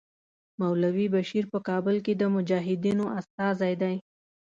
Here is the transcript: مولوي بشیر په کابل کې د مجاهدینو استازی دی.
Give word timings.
مولوي 0.59 1.05
بشیر 1.15 1.45
په 1.53 1.59
کابل 1.67 1.95
کې 2.05 2.13
د 2.17 2.23
مجاهدینو 2.35 3.05
استازی 3.19 3.73
دی. 3.81 3.95